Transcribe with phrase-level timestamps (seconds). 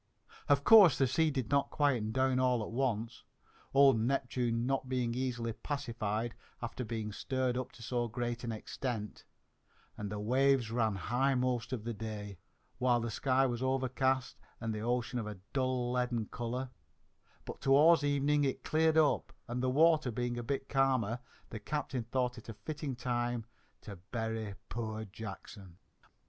[0.49, 3.23] Of course the sea did not quiet down all at once,
[3.71, 9.25] old Neptune not being easily pacified after being stirred up to so great an extent,
[9.95, 12.39] and the waves ran high most of the day,
[12.79, 16.71] while the sky was overcast and the ocean of a dull leaden colour;
[17.45, 21.19] but towards evening it cleared up and, the water being a bit calmer,
[21.51, 23.45] the captain thought it a fitting time
[23.81, 25.77] to bury poor Jackson.